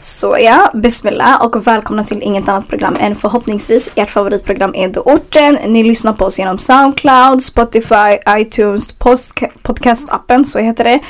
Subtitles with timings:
[0.00, 5.54] Så ja, bismillah och välkomna till inget annat program än förhoppningsvis ert favoritprogram Edo Orten.
[5.54, 8.92] Ni lyssnar på oss genom Soundcloud, Spotify, iTunes,
[9.62, 11.00] podcastappen, så heter det,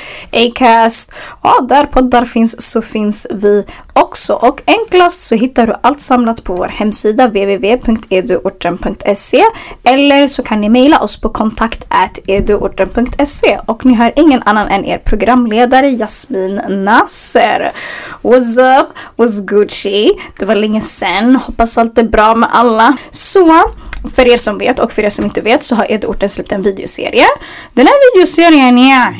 [0.47, 1.11] Acast.
[1.43, 3.65] Ja, där poddar finns så finns vi
[3.97, 4.33] också.
[4.33, 9.43] Och enklast så hittar du allt samlat på vår hemsida www.eduorten.se
[9.83, 11.87] eller så kan ni mejla oss på kontakt
[12.27, 17.71] eduorten.se och ni har ingen annan än er programledare Jasmin Nasser.
[18.21, 18.87] What's up?
[19.15, 20.11] What's Gucci?
[20.39, 21.35] Det var länge sen.
[21.35, 22.97] Hoppas allt är bra med alla.
[23.11, 23.63] Så
[24.09, 26.61] för er som vet och för er som inte vet så har Edorten släppt en
[26.61, 27.25] videoserie.
[27.73, 29.13] Den här videoserien, ja,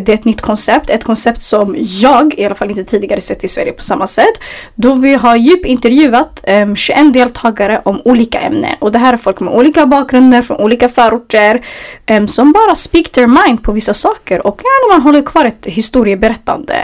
[0.00, 0.90] det är ett nytt koncept.
[0.90, 4.40] Ett koncept som jag i alla fall inte tidigare sett i Sverige på samma sätt.
[4.74, 8.76] Då vi har djupintervjuat ehm, um, 21 deltagare om olika ämnen.
[8.78, 11.64] Och det här är folk med olika bakgrunder från olika förorter.
[12.10, 14.46] Um, som bara speak their mind på vissa saker.
[14.46, 16.74] Och ja, man håller kvar ett historieberättande.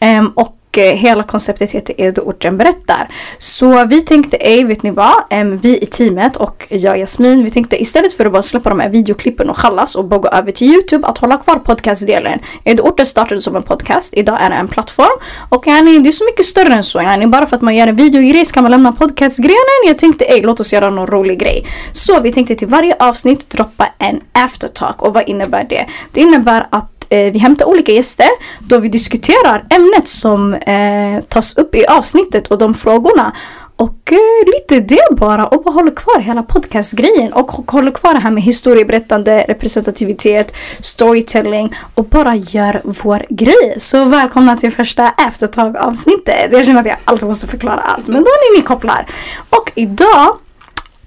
[0.00, 3.08] Um, och Eh, hela konceptet heter Edo orten berättar.
[3.38, 5.14] Så vi tänkte, ej vet ni vad?
[5.62, 8.88] vi i teamet och jag Jasmin, vi tänkte istället för att bara släppa de här
[8.88, 12.38] videoklippen och kallas och bara gå över till Youtube att hålla kvar podcastdelen.
[12.64, 15.20] Edo orten startade som en podcast, idag är det en plattform.
[15.48, 16.98] Och yani, det är så mycket större än så.
[16.98, 19.80] Yani, bara för att man gör en videogrej ska man lämna podcastgrenen.
[19.86, 21.66] Jag tänkte, ej låt oss göra någon rolig grej.
[21.92, 25.02] Så vi tänkte till varje avsnitt droppa en aftertalk.
[25.02, 25.86] Och vad innebär det?
[26.12, 31.56] Det innebär att eh, vi hämtar olika gäster då vi diskuterar ämnet som eh, tas
[31.56, 33.32] upp i avsnittet och de frågorna.
[33.76, 38.20] Och eh, lite det bara och bara håller kvar hela podcastgrejen och håller kvar det
[38.20, 43.74] här med historieberättande, representativitet, storytelling och bara gör vår grej.
[43.78, 46.48] Så välkomna till första eftertag avsnittet.
[46.52, 49.06] Jag känner att jag alltid måste förklara allt men då är ni kopplar.
[49.50, 50.38] Och idag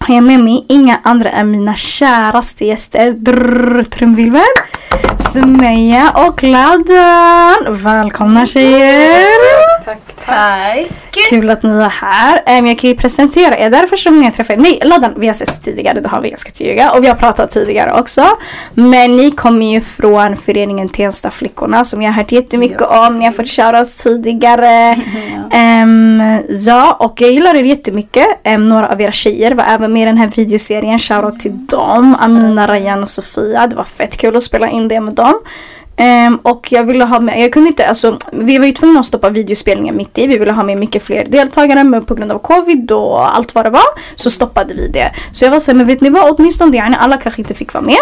[0.07, 3.11] har jag med mig inga andra än mina käraste gäster.
[3.11, 4.41] Drrr, trumvirvel.
[5.17, 7.83] Sumeja och Laddan.
[7.83, 9.85] Välkomna tjejer!
[9.85, 10.87] Tack, tack.
[11.29, 12.59] Kul att ni är här.
[12.59, 13.69] Um, jag kan ju presentera er.
[13.69, 14.57] Det här är första gången jag träffar er.
[14.57, 15.99] Nej, Laddan, vi har sett tidigare.
[15.99, 16.97] Det har vi ganska tidigare.
[16.97, 18.25] Och vi har pratat tidigare också.
[18.73, 23.07] Men ni kommer ju från föreningen Tensta flickorna som jag har hört jättemycket ja.
[23.07, 23.19] om.
[23.19, 24.95] Ni har fått shoutouts tidigare.
[24.95, 24.99] ja.
[25.83, 28.27] Um, ja, och jag gillar er jättemycket.
[28.45, 30.99] Um, några av era tjejer var även med i den här videoserien.
[30.99, 32.15] Shoutout till dem.
[32.19, 33.67] Amina, Rayan och Sofia.
[33.67, 35.33] Det var fett kul att spela in det med dem.
[35.97, 39.05] Um, och jag ville ha med, jag kunde inte, alltså vi var ju tvungna att
[39.05, 40.27] stoppa videospelningen mitt i.
[40.27, 43.65] Vi ville ha med mycket fler deltagare men på grund av covid och allt vad
[43.65, 43.83] det var
[44.15, 45.11] så stoppade vi det.
[45.31, 46.39] Så jag var såhär, men vet ni vad?
[46.39, 47.97] Åtminstone yani, alla kanske inte fick vara med.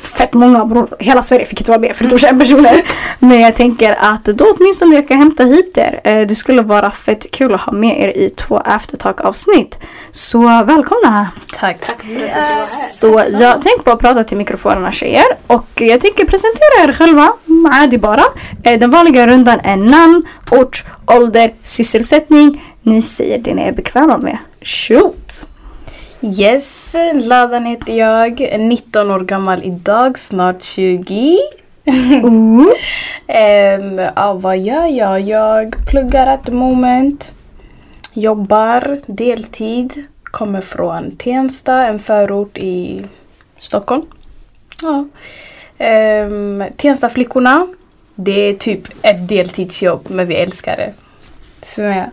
[0.00, 2.82] Fett många bror, hela Sverige fick inte vara med förutom 21 personer.
[3.18, 6.00] Men jag tänker att då åtminstone jag kan hämta hit er.
[6.06, 9.78] Uh, det skulle vara fett kul att ha med er i två aftertalk avsnitt.
[10.10, 11.28] Så välkomna!
[11.58, 11.80] Tack!
[11.80, 17.21] Tack Så jag tänker bara prata till mikrofonerna tjejer och jag tänker presentera er själva
[17.21, 17.33] själva,
[17.71, 18.23] عادي bara.
[18.63, 22.61] Eh, den vanliga rundan är namn, ort, ålder, sysselsättning.
[22.81, 24.37] Ni säger det ni är bekväma med.
[24.61, 25.49] Shoot!
[26.21, 28.59] Yes, Ladan heter jag.
[28.59, 31.37] 19 år gammal idag, snart 20.
[31.85, 32.71] um,
[34.15, 35.21] ja, vad gör jag?
[35.21, 37.31] Jag pluggar at the moment.
[38.13, 40.05] Jobbar deltid.
[40.23, 43.05] Kommer från Tensta, en förort i
[43.59, 44.01] Stockholm.
[44.81, 45.05] Ja.
[45.82, 47.66] Um, Tenstaflickorna,
[48.14, 50.92] det är typ ett deltidsjobb men vi älskar det.
[51.62, 52.10] Sumeya?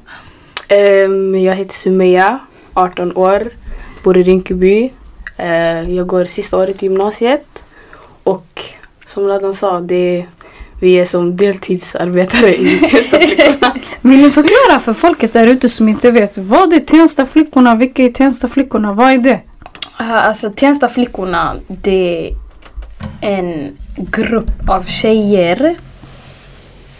[1.05, 2.39] Um, jag heter Sumeya,
[2.73, 3.51] 18 år,
[4.03, 4.91] bor i Rinkeby.
[5.39, 7.65] Uh, jag går sista året i gymnasiet.
[8.23, 8.61] Och
[9.05, 10.25] som Ladan sa, det
[10.81, 13.75] vi är som deltidsarbetare i Tenstaflickorna.
[14.01, 17.75] Vill ni förklara för folket där ute som inte vet, vad är Tenstaflickorna?
[17.75, 18.93] Vilka är Tenstaflickorna?
[18.93, 19.41] Vad är det?
[20.01, 22.35] Uh, alltså Tenstaflickorna, det
[23.21, 25.75] en grupp av tjejer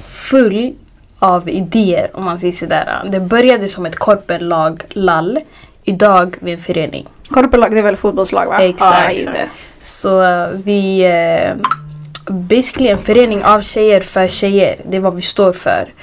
[0.07, 0.74] full
[1.19, 3.09] av idéer om man säger sådär.
[3.12, 5.40] Det började som ett korpenlag, LAL.
[5.84, 7.08] Idag vi en förening.
[7.29, 8.63] Korpenlag det är väl fotbollslag va?
[8.63, 9.28] Exakt.
[9.28, 9.34] Ah,
[9.79, 14.75] Så uh, vi uh, basically en förening av tjejer för tjejer.
[14.90, 15.94] Det är vad vi står för.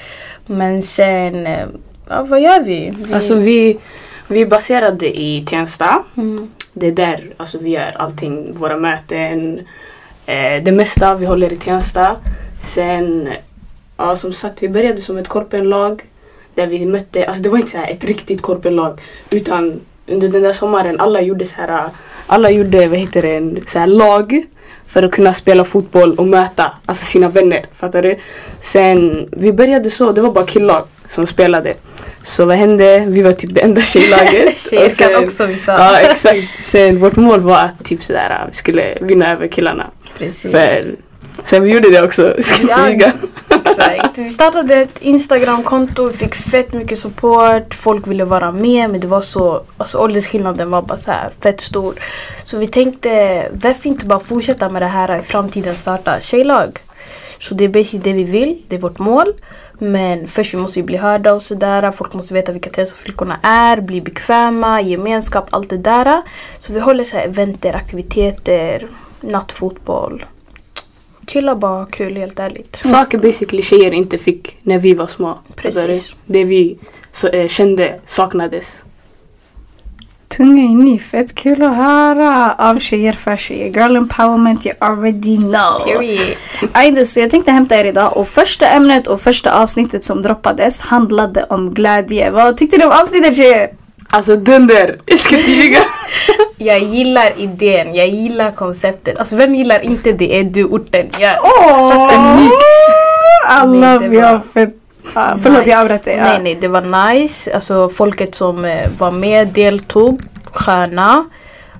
[0.45, 1.57] Men sen, uh,
[2.09, 2.93] ja, vad gör vi?
[2.97, 3.13] vi...
[3.13, 3.79] Alltså vi,
[4.27, 6.03] vi är baserade i Tensta.
[6.17, 6.49] Mm.
[6.73, 9.59] Det är där alltså, vi gör allting, våra möten,
[10.27, 12.15] Eh, det mesta vi håller i Tensta.
[12.61, 13.29] Sen,
[13.97, 16.03] ja som sagt, vi började som ett korpenlag
[16.55, 20.51] där vi mötte, alltså det var inte så ett riktigt korpenlag utan under den där
[20.51, 21.89] sommaren alla gjorde så här,
[22.27, 24.45] alla gjorde vad heter det, en så här lag
[24.87, 27.65] för att kunna spela fotboll och möta alltså sina vänner.
[27.73, 28.17] Fattar du?
[28.59, 31.73] Sen vi började så, det var bara killag som spelade.
[32.23, 33.05] Så vad hände?
[33.07, 34.59] Vi var typ det enda tjejlaget.
[34.69, 35.71] Tjejer kan också vissa.
[35.71, 36.63] Ja exakt.
[36.63, 39.91] Sen vårt mål var att typ sådär, vi skulle vinna över killarna.
[40.17, 40.51] Precis.
[40.51, 40.83] För
[41.43, 42.89] Sen vi gjorde det också, ska inte Ja.
[42.89, 43.13] ljuga.
[43.49, 44.17] Exakt.
[44.17, 49.07] Vi startade ett Instagramkonto, vi fick fett mycket support, folk ville vara med men det
[49.07, 51.93] var så, alltså åldersskillnaden var bara så här fett stor.
[52.43, 56.79] Så vi tänkte, varför inte bara fortsätta med det här i framtiden, starta tjejlag?
[57.39, 59.33] Så det är basically det vi vill, det är vårt mål.
[59.79, 63.81] Men först vi måste ju bli hörda och sådär, folk måste veta vilka Tensta-flickorna är,
[63.81, 66.21] bli bekväma, gemenskap, allt det där.
[66.59, 68.87] Så vi håller så här eventer, aktiviteter,
[69.31, 70.25] nattfotboll.
[71.27, 72.79] Chilla bara, kul helt ärligt.
[72.81, 75.39] Saker basically tjejer inte fick när vi var små.
[75.55, 75.85] Precis.
[75.85, 76.77] Alltså, Det vi
[77.11, 78.83] så, eh, kände saknades.
[80.37, 83.65] Tunga in i, fett kul att höra av tjejer för tjejer.
[83.67, 85.79] Girl empowerment, you already know.
[85.85, 86.35] Period.
[86.71, 90.81] Ajde, så jag tänkte hämta er idag och första ämnet och första avsnittet som droppades
[90.81, 92.31] handlade om glädje.
[92.31, 93.69] Vad tyckte ni om avsnittet tjejer?
[94.17, 94.99] Alltså dunder!
[95.05, 95.79] Jag ska inte ljuga.
[96.57, 99.19] Jag gillar idén, jag gillar konceptet.
[99.19, 100.39] Alltså vem gillar inte det?
[100.39, 101.07] Är du orten?
[101.19, 102.37] Jag Åh!
[102.37, 102.53] unikt.
[103.63, 104.21] I Nej, love det you.
[104.23, 104.73] var Fett.
[105.13, 106.15] Ah, förlåt jag avbröt dig.
[106.17, 106.23] Ja.
[106.23, 107.53] Nej nej, det var nice.
[107.55, 110.21] Alltså folket som eh, var med, deltog,
[110.51, 111.25] sköna.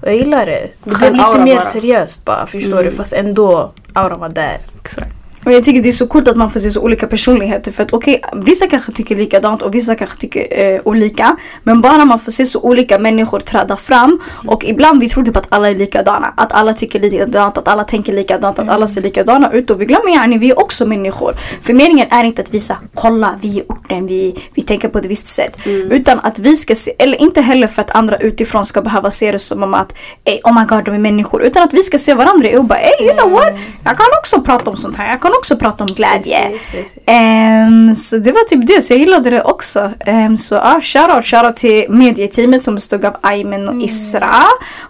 [0.02, 0.68] Jag gillar det.
[0.84, 1.64] Det blev lite mer bara.
[1.66, 2.84] seriöst bara, förstår Mm.
[2.86, 2.92] du?
[2.92, 4.58] Fast ändå, auran var där.
[4.82, 5.14] Exakt.
[5.48, 7.84] Och jag tycker det är så coolt att man får se så olika personligheter för
[7.84, 11.38] att okej, vissa kanske tycker likadant och vissa kanske tycker eh, olika.
[11.64, 15.38] Men bara man får se så olika människor träda fram och ibland vi tror typ
[15.38, 16.34] att alla är likadana.
[16.38, 19.86] Att alla tycker likadant, att alla tänker likadant, att alla ser likadana ut och vi
[19.86, 21.36] glömmer gärna vi är också människor.
[21.62, 25.06] För meningen är inte att visa, kolla vi är orten, vi, vi tänker på ett
[25.06, 25.58] visst sätt.
[25.66, 29.32] Utan att vi ska se, eller inte heller för att andra utifrån ska behöva se
[29.32, 31.44] det som om att ey, oh my god de är människor.
[31.44, 33.54] Utan att vi ska se varandra och bara ey you know what,
[33.84, 36.50] jag kan också prata om sånt här, jag kan också prata om glädje.
[36.50, 36.98] Precis, precis.
[37.06, 39.92] Ehm, så det var typ det, så jag gillade det också.
[40.08, 44.44] Um, så ja, shoutout, shoutout till medieteamet som bestod av Aymen och Isra.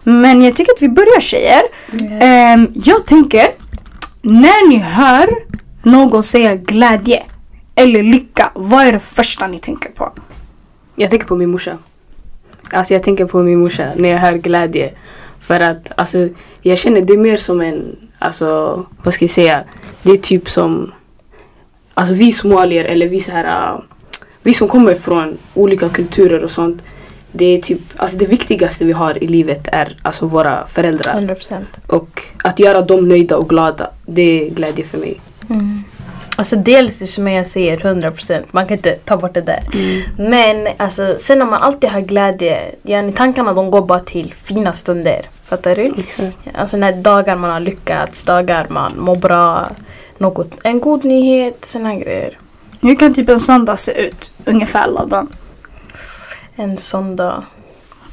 [0.03, 1.61] Men jag tycker att vi börjar tjejer.
[2.21, 3.47] Ehm, jag tänker,
[4.21, 5.29] när ni hör
[5.83, 7.23] någon säga glädje
[7.75, 10.13] eller lycka, vad är det första ni tänker på?
[10.95, 11.77] Jag tänker på min morsa.
[12.71, 14.91] Alltså jag tänker på min morsa när jag hör glädje.
[15.39, 16.29] För att alltså,
[16.61, 19.63] jag känner det mer som en, alltså vad ska jag säga,
[20.03, 20.91] det är typ som,
[21.93, 23.79] alltså vi somalier eller vi så här, äh,
[24.41, 26.81] vi som kommer från olika kulturer och sånt.
[27.31, 31.21] Det är typ, alltså det viktigaste vi har i livet är alltså våra föräldrar.
[31.21, 31.63] 100%.
[31.87, 35.21] Och att göra dem nöjda och glada, det är glädje för mig.
[36.39, 39.59] Alltså dels det som jag säger 100% man kan inte ta bort det där.
[40.17, 44.73] Men alltså, sen när man alltid har glädje, yani, tankarna de går bara till fina
[44.73, 45.21] stunder.
[45.49, 45.93] Fattar du?
[45.97, 46.37] Exakt.
[46.55, 49.69] Alltså när dagar man har lyckats, dagar man mår bra,
[50.17, 52.37] något, en god nyhet, här grejer.
[52.81, 54.31] Hur kan typ en söndag se ut?
[54.45, 55.27] Ungefär Ladan.
[56.55, 57.43] En sån dag.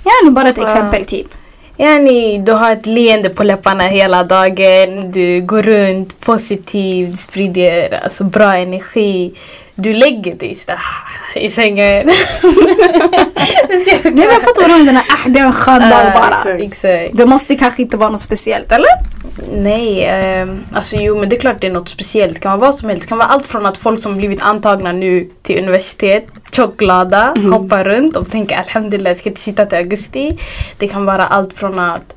[0.05, 0.65] Ja, nu bara ett Ja.
[0.67, 1.27] exempel typ.
[1.77, 8.01] Yani, du har ett leende på läpparna hela dagen, du går runt positiv, du sprider
[8.03, 9.35] alltså, bra energi.
[9.75, 10.79] Du lägger dig sådär
[11.35, 12.07] i sängen.
[13.67, 16.57] Nej men jag fattar vad du menar, ah, det är en skön dag bara.
[16.59, 17.17] exakt.
[17.17, 18.89] Det måste kanske inte vara något speciellt eller?
[19.53, 22.35] Nej, ehm, alltså jo men det är klart det är något speciellt.
[22.35, 23.03] Det kan vara vad som helst.
[23.03, 27.85] Det kan vara allt från att folk som blivit antagna nu till universitet, tjockglada, hoppar
[27.85, 30.39] runt och tänker alhamdulillah jag ska inte sitta till augusti.
[30.79, 32.15] Det kan vara allt från att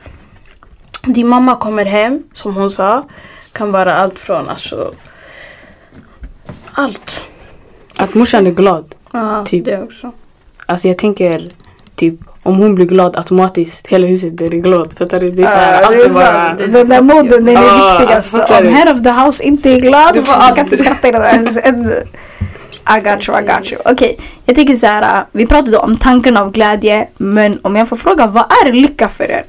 [1.01, 3.07] din mamma kommer hem, som hon sa.
[3.51, 4.93] kan vara allt från alltså
[6.71, 7.21] allt.
[7.97, 8.95] Att morsan är glad.
[9.11, 9.65] Ja, Typ.
[9.65, 10.11] det också.
[10.65, 11.51] Alltså jag tänker
[11.95, 14.93] typ om hon blir glad automatiskt hela huset är glad.
[14.97, 15.29] Fattar du?
[15.29, 16.53] Det är såhär, allt är bara...
[16.53, 18.69] Den där moden den är viktig alltså, Om du?
[18.69, 21.19] head of the house inte är glad Det var så kan inte skratta i det
[21.19, 21.65] där huset.
[22.97, 23.81] I got you, I got you.
[23.85, 25.25] Okej, jag tänker så här.
[25.31, 27.07] Vi pratade om tanken av glädje.
[27.17, 29.43] Men om jag får fråga, vad är lycka för er?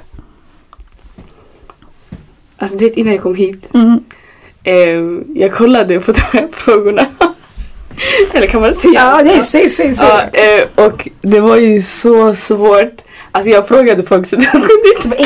[2.58, 3.70] Alltså du vet innan jag kom hit.
[3.74, 4.04] Mm.
[4.64, 7.06] ehm, jag kollade på de här frågorna.
[8.34, 8.94] Eller kan man säga?
[8.94, 10.08] Ja, nej, säg, säg, säg.
[10.08, 12.92] Ja, eh, och det var ju så svårt.
[13.32, 14.42] Alltså jag frågade folk så "Ey,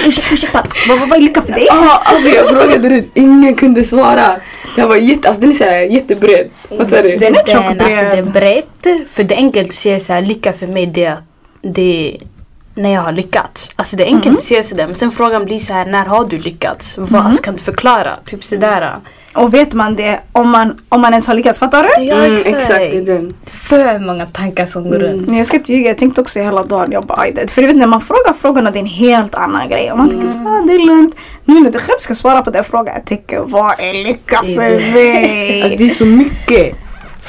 [0.06, 0.66] Ursäkta, ursäkta.
[0.88, 1.66] Vad, vad, vad är lycka för dig?
[1.68, 4.36] Ja, alltså jag frågade det, ingen kunde svara.
[4.76, 6.50] Jag var jätte, alltså den är såhär jättebred.
[6.78, 7.16] Fattar du?
[7.16, 8.32] Den är tjock Den, alltså, det är bred.
[8.32, 9.08] brett.
[9.08, 11.16] För det är enkelt att säga så här, lycka för mig det,
[11.62, 12.26] det är
[12.74, 13.70] när jag har lyckats.
[13.76, 16.24] Alltså det är enkelt att säga sådär men sen frågan blir så här, när har
[16.24, 16.98] du lyckats?
[16.98, 18.16] Vad alltså, kan du förklara?
[18.24, 18.96] Typ sådär.
[19.34, 21.58] Och vet man det om man, om man ens har lyckats?
[21.58, 22.04] Fattar du?
[22.04, 22.56] Ja Mm, exakt.
[22.56, 23.34] exakt, det är den.
[23.46, 25.28] För många tankar som går runt.
[25.28, 27.62] Nej, jag ska inte ljuga, jag tänkte också hela dagen, jag bara "Aj, det." För
[27.62, 29.92] du vet när man frågar frågorna det är en helt annan grej.
[29.92, 31.16] Och man tänker så här, det är lugnt.
[31.44, 34.60] Nu när du själv ska svara på den frågan, jag tänker vad är lycka för
[34.60, 34.74] det.
[34.74, 35.74] Alltså mig?
[35.78, 36.76] det är så mycket.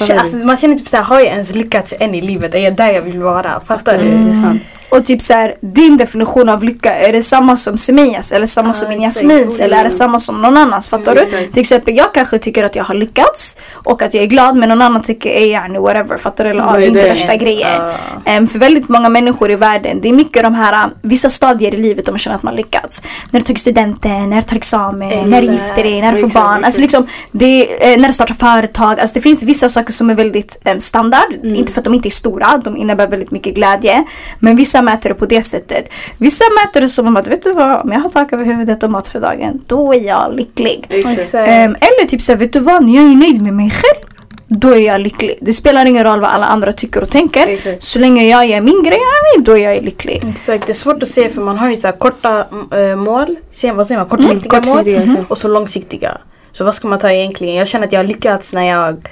[0.00, 2.54] Alltså, man känner typ såhär, har jag ens lyckats än i livet?
[2.54, 3.60] Är jag där jag vill vara?
[3.60, 4.04] Fattar du?
[4.04, 4.62] Det är sant.
[4.96, 8.68] Och typ så här, din definition av lycka, är det samma som Sumias eller samma
[8.68, 9.26] Ja, som min exakt.
[9.26, 10.88] Jasmins eller är det samma som någon annans?
[10.88, 11.36] Fattar Mm, du?
[11.36, 11.52] exakt.
[11.52, 14.68] Till exempel jag kanske tycker att jag har lyckats och att jag är glad men
[14.68, 16.16] någon annan tycker är yani whatever.
[16.16, 16.50] Fattar du?
[16.50, 17.68] Eller, Vad det är inte värsta grejen.
[17.78, 17.92] Ja.
[18.24, 21.74] Em, för väldigt många människor i världen, det är mycket de här, um, vissa stadier
[21.74, 23.02] i livet man känner att man lyckats.
[23.30, 25.62] När du tar studenten, när du tar examen, när du Exakt.
[25.62, 26.64] gifter dig, när du får Exakt, barn.
[26.64, 27.02] Alltså exakt.
[27.02, 29.00] liksom, det, eh, när du startar företag.
[29.00, 31.32] Alltså det finns vissa saker som är väldigt em, standard.
[31.42, 31.54] Mm.
[31.54, 34.04] Inte för att de inte är stora, de innebär väldigt mycket glädje.
[34.38, 35.88] Men vissa mäter det på det sättet.
[36.18, 38.90] Vissa mäter det som att, vet du vad, om jag har tak över huvudet och
[38.90, 40.86] mat för dagen, då är jag lycklig.
[41.34, 44.14] Ehm, eller typ såhär, vet du vad, när jag är nöjd med mig själv,
[44.46, 45.38] då är jag lycklig.
[45.40, 47.46] Det spelar ingen roll vad alla andra tycker och tänker.
[47.46, 47.82] Exakt.
[47.82, 48.98] Så länge jag gör min grej,
[49.38, 50.24] då är jag lycklig.
[50.28, 53.36] Exakt, det är svårt att se för man har ju så här korta äh, mål,
[53.74, 55.30] vad säger man, kortsiktiga, kortsiktiga, mål exakt.
[55.30, 56.18] och så långsiktiga.
[56.52, 57.54] Så vad ska man ta egentligen?
[57.54, 59.08] Jag känner att jag har lyckats när jag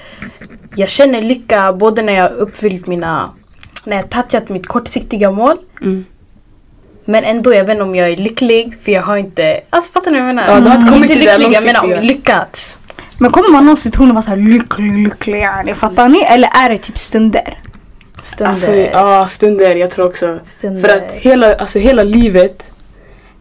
[0.75, 3.29] Jag känner lycka både när jag har uppfyllt mina
[3.85, 6.05] När jag touchat mitt kortsiktiga mål Mm.
[7.05, 10.11] Men ändå, jag vet inte om jag är lycklig för jag har inte Alltså fattar
[10.11, 10.53] ni vad jag menar?
[10.53, 12.79] Ja, du har inte kommit inte till det lycklig, jag menar om lyckats.
[13.17, 16.21] Men kommer man någonsin tro att vara såhär lycklig, lycklig yani, fattar ni?
[16.21, 17.57] Eller är det typ stunder?
[18.21, 18.49] Stunder.
[18.49, 19.75] Alltså, ja, stunder.
[19.75, 20.39] Jag tror också.
[20.45, 20.81] Stunder.
[20.81, 22.71] För att hela, alltså, hela livet,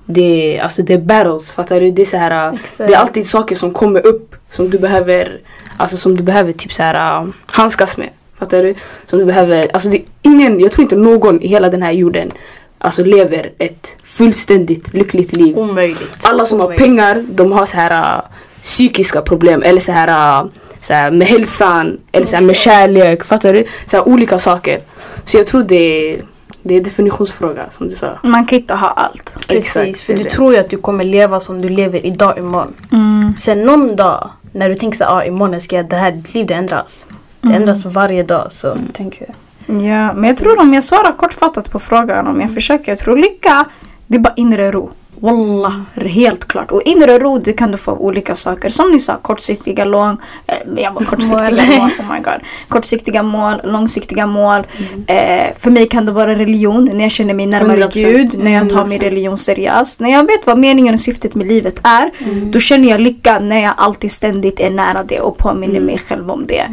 [0.07, 1.53] det, är- alltså, det är battles.
[1.53, 1.91] Fattar du?
[1.91, 2.89] Det är, så här, Exakt.
[2.89, 5.41] det är alltid saker som kommer upp som du behöver,
[5.77, 8.09] alltså, som du behöver typ, så här, äh, handskas med.
[8.43, 8.75] Fattar du?
[9.07, 11.93] Som du behöver, alltså, det är ingen, jag tror inte någon i hela den här
[11.93, 12.33] jorden
[12.79, 15.59] alltså, lever ett fullständigt lyckligt liv.
[15.59, 16.19] Omöjligt.
[16.23, 16.85] Alla som har Omöjligt.
[16.85, 18.25] pengar, de har så här äh,
[18.63, 23.25] psykiska problem eller så här, äh, så här med hälsan eller så här med kärlek.
[23.25, 23.65] Fattar du?
[23.87, 24.81] Så här olika saker.
[25.25, 26.23] Så jag tror det är,
[26.63, 28.19] det är definitionsfråga som du sa.
[28.23, 29.35] Man kan inte ha allt.
[29.49, 30.31] Precis, Exakt, för du det.
[30.31, 32.75] tror ju att du kommer leva som du lever idag imorgon.
[32.93, 33.35] Mm.
[33.39, 36.47] Sen någon dag när du tänker så ah, imorgon ska jag, det här, ditt liv
[36.47, 37.07] det ändras.
[37.43, 39.35] Det ändras varje dag så tänker jag.
[39.83, 43.17] Ja, men jag tror om jag svarar kortfattat på frågan, om jag försöker, jag tror
[43.17, 43.65] lycka,
[44.07, 44.91] det är bara inre ro.
[45.23, 46.71] Wallah, helt klart.
[46.71, 48.69] Och inre ro det kan du få av olika saker.
[48.69, 51.79] Som ni sa, kortsiktiga lång, eh, jag bara, kortsiktiga Mål.
[51.79, 51.91] mål.
[51.99, 52.41] Oh my god.
[52.69, 54.67] Kortsiktiga mål, långsiktiga mål.
[55.07, 57.93] Eh, för mig kan det vara religion, när jag känner mig närmare 100%.
[57.95, 59.02] Gud, när jag tar min 100%.
[59.02, 60.00] religion seriöst.
[60.00, 62.11] När jag vet vad meningen och syftet med livet är,
[62.50, 66.31] då känner jag lycka när jag alltid ständigt är nära det och påminner mig själv
[66.31, 66.64] om det.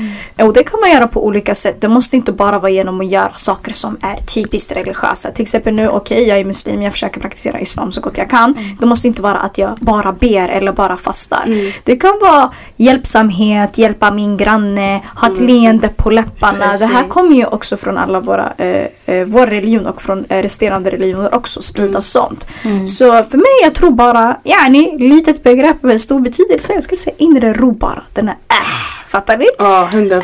[0.46, 1.82] Och det kan man göra på olika sätt.
[1.82, 5.32] Det måste inte bara vara genom att göra saker som är typiskt religiösa.
[5.32, 8.38] Till exempel nu, okej jag är muslim, jag försöker praktisera islam så gott jag kan.
[8.79, 11.43] Det måste inte vara att jag bara ber eller bara fastar.
[11.46, 11.72] Mm.
[11.84, 16.77] Det kan vara hjälpsamhet, hjälpa min granne, ha ett leende på läpparna.
[16.77, 17.13] Det här Precis.
[17.13, 21.36] kommer ju också från alla våra, eh, eh, vår religion och från eh, resterande religioner
[21.36, 22.48] också sprida sånt.
[22.86, 26.74] Så för mig, jag tror bara, yani, litet begrepp med stor betydelse.
[26.74, 28.03] Jag skulle säga inre ro bara.
[28.13, 29.46] Den är äh, fattar ni?
[29.58, 30.18] Ja, hundra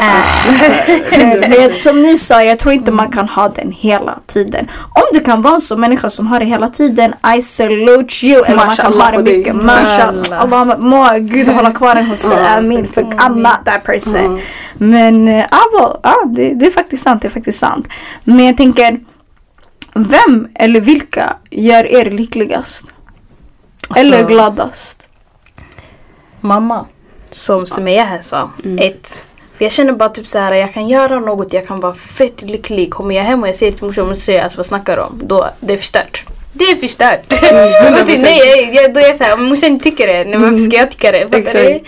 [1.12, 4.68] Eh, Men som ni sa, jag tror inte man kan ha den hela tiden.
[4.96, 8.44] Om du kan vara en sån människa som har det hela tiden, I salute you.
[8.46, 9.56] Eller man kan ha det mycket.
[9.56, 10.15] Mashallah.
[10.15, 10.63] Mashallah.
[10.63, 12.46] Allah, må Gud hålla kvar den hos dig.
[12.48, 12.88] Amin.
[12.88, 14.39] För I'm not that person.
[14.77, 15.46] Men eh,
[16.04, 17.22] ja, det, det är faktiskt sant.
[17.22, 17.88] Det är faktiskt sant.
[18.24, 19.00] Men jag tänker,
[19.94, 22.86] vem eller vilka gör er lyckligast?
[23.96, 25.01] Eller Alltså- gladast?
[26.42, 26.86] Mamma,
[27.32, 29.25] som Sumaya här sa, ett.
[29.58, 32.41] För jag känner bara typ så här, jag kan göra något, jag kan vara fett
[32.41, 32.91] lycklig.
[32.91, 35.20] Kommer jag hem och jag säger till morsan, morsan säger alltså vad snackar du om?
[35.24, 36.24] Då, det är förstört.
[36.53, 37.29] Det är förstört.
[38.00, 40.91] Gå till- nej, jag, då är jag såhär, morsan tycker det, nej, varför ska jag
[40.91, 41.17] tycka det?
[41.38, 41.86] Exakt.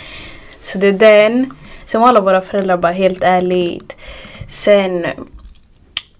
[0.61, 1.53] Så det är den.
[1.85, 3.95] Sen var alla våra föräldrar bara helt ärligt.
[4.49, 5.05] Sen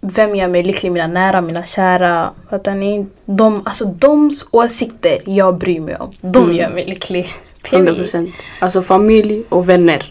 [0.01, 0.91] vem gör mig lycklig?
[0.91, 2.31] Mina nära, mina kära.
[2.49, 3.05] Fattar ni?
[3.25, 6.11] De, alltså doms åsikter jag bryr mig om.
[6.21, 6.55] De Mm.
[6.55, 7.29] gör mig lycklig.
[7.69, 7.97] Period.
[7.97, 8.29] procent.
[8.59, 10.05] Alltså familj och vänner.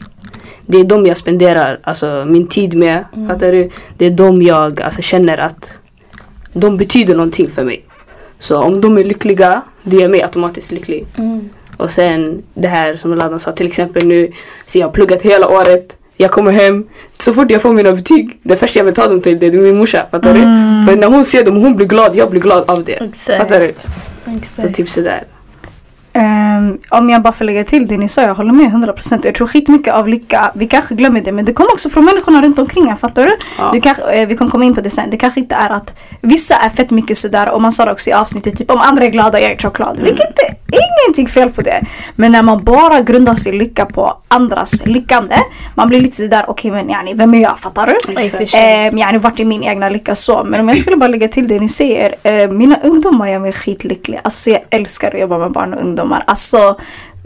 [0.66, 3.04] Det är de jag spenderar alltså, min tid med.
[3.28, 3.70] Fattar du?
[3.96, 5.78] Det är de jag alltså, känner att
[6.52, 7.84] de betyder någonting för mig.
[8.38, 11.06] Så om de är lyckliga, det gör mig automatiskt lycklig.
[11.18, 11.48] Mm.
[11.76, 14.32] Och sen det här som Ladan sa, till exempel nu,
[14.66, 15.98] så jag har pluggat hela året.
[16.16, 16.86] Jag kommer hem,
[17.18, 19.52] så fort jag får mina betyg, det första jag vill ta dem till det är
[19.52, 20.06] min morsa.
[20.10, 20.40] Fattar du?
[20.86, 22.92] För när hon ser dem, hon blir glad, jag blir glad av det.
[22.92, 23.38] Exakt.
[23.42, 23.75] Fattar du?
[24.25, 24.75] Så Exakt.
[24.75, 25.25] typ sådär.
[26.16, 29.20] Ehm, om jag bara får lägga till det ni sa, jag håller med 100%.
[29.25, 32.42] Jag tror skitmycket av lycka, vi kanske glömmer det, men det kommer också från människorna
[32.42, 33.37] runt omkring en, fattar du?
[33.58, 33.70] Ja.
[33.73, 35.11] du kanske, eh, vi kommer komma in på det sen.
[35.11, 38.11] Det kanske inte är att vissa är fett mycket sådär och man sa det också
[38.11, 40.00] i avsnittet, typ om andra är glada, jag är choklad.
[40.02, 40.54] Vilket är
[41.06, 41.80] ingenting fel på det.
[42.16, 45.36] Men när man bara grundar sin lycka på andras lyckande,
[45.75, 47.58] man blir lite sådär, okej men yani, vem är jag?
[47.58, 47.92] Fattar du?
[48.08, 48.50] Oj, för Exakt.
[48.50, 48.86] sig.
[48.86, 50.44] Eh, yani, vart är min egna lycka så?
[50.44, 52.14] Men om jag skulle bara lägga till det ni säger.
[52.22, 54.20] Eh, mina ungdomar gör mig skitlycklig.
[54.25, 56.25] Alltså jag älskar att jobba med barn och ungdomar.
[56.26, 56.76] Alltså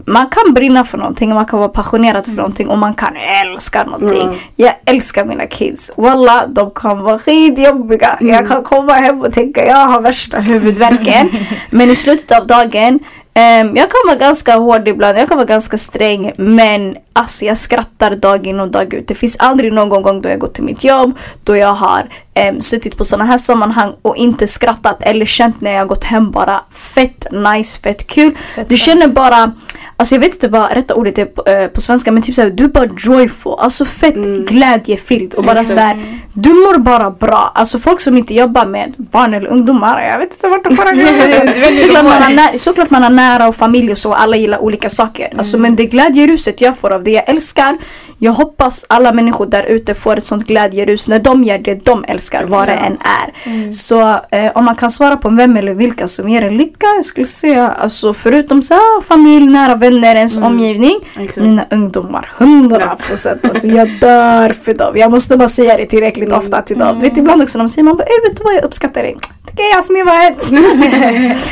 [0.07, 3.85] man kan brinna för någonting, man kan vara passionerad för någonting och man kan älska
[3.85, 4.23] någonting.
[4.23, 4.35] Mm.
[4.57, 5.93] Jag älskar mina kids.
[5.97, 8.19] Walla, de kan vara skitjobbiga.
[8.21, 11.29] Jag kan komma hem och tänka jag har värsta huvudvärken.
[11.71, 12.99] Men i slutet av dagen
[13.41, 17.59] Ehm, jag kan vara ganska hård ibland, jag kan vara ganska sträng men alltså jag
[17.59, 19.09] skrattar dag in och dag ut.
[19.09, 22.09] Det finns aldrig någon gång då jag går till mitt jobb då jag har
[22.51, 26.31] um, suttit på sådana här sammanhang och inte skrattat eller känt när jag gått hem
[26.31, 28.37] bara fett nice, fett kul.
[28.55, 29.53] Fett du känner bara,
[30.01, 32.51] alltså jag vet inte vad rätta ordet är på, eh, på svenska men typ såhär
[32.51, 34.45] du är bara joyful, alltså fett Mm.
[34.45, 35.75] glädjefylld och bara Exakt.
[35.75, 35.97] såhär
[36.33, 37.53] du mår bara bra.
[37.55, 40.85] Alltså folk som inte jobbar med barn eller ungdomar, jag vet inte vart de får
[41.77, 45.29] Såklart man, såklart man har nära och familj och så, alla gillar olika saker.
[45.39, 47.79] Alltså, men det glädjeruset jag får av det jag älskar,
[48.19, 52.05] jag hoppas alla människor där ute får ett sånt glädjerus när de gör det de
[52.09, 53.33] älskar, vad det än är.
[53.73, 57.05] Så eh, om man kan svara på vem eller vilka som ger en lycka, jag
[57.05, 61.37] skulle säga alltså förutom så här, familj, nära vänner, ens omgivning, Exakt.
[61.37, 63.45] mina ungdomar, 100 procent.
[63.45, 64.93] Alltså, jag dör för dem.
[64.97, 66.99] Jag måste bara säga det tillräckligt ofta till dem.
[67.01, 69.17] Vet, ibland också när de säger man bara, "Ey, vet du vad jag uppskattar dig?
[69.47, 70.43] Tycker jag Jasmin var ett.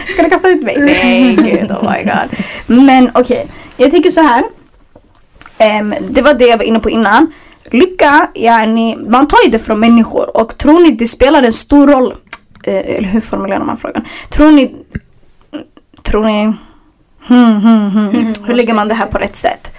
[0.08, 0.76] Ska du kasta ut mig?
[0.80, 2.38] Nej gud, oh my god.
[2.66, 4.44] Men okej, jag tänker så här.
[5.58, 7.32] Ehm, det var det jag var inne på innan.
[7.70, 11.86] Lycka, yani, man tar ju det från människor och tror ni det spelar en stor
[11.86, 12.14] roll?
[12.64, 14.04] Eh, eller hur formulerar man frågan?
[14.30, 14.74] Tror ni...
[16.02, 16.52] Tror ni...
[17.28, 18.34] Hmm, hmm, hmm.
[18.46, 19.72] Hur lägger man det här på rätt sätt?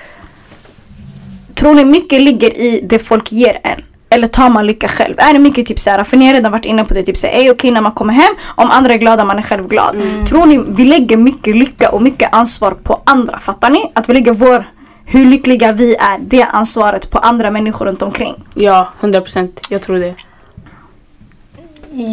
[1.55, 3.81] Tror ni mycket ligger i det folk ger en?
[4.09, 5.15] Eller tar man lycka själv?
[5.17, 7.33] Är det mycket typ såhär, för ni har redan varit inne på det, typ såhär,
[7.33, 9.97] är okej när man kommer hem, om andra är glada man är själv glad.
[10.27, 13.39] Tror ni vi lägger mycket lycka och mycket ansvar på andra?
[13.39, 13.91] Fattar ni?
[13.95, 14.65] Att vi lägger vår,
[15.05, 18.43] hur lyckliga vi är, det ansvaret på andra människor runt omkring.
[18.53, 19.61] Ja, 100 procent.
[19.69, 20.15] Jag tror det.